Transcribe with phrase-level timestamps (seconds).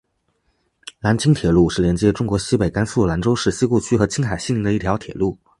[0.99, 5.37] 兰青铁路是连接中国西北甘肃兰州市西固区和青海西宁的一条铁路。